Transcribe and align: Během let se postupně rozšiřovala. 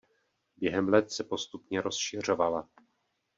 Během 0.57 0.89
let 0.89 1.11
se 1.11 1.23
postupně 1.23 1.81
rozšiřovala. 1.81 2.69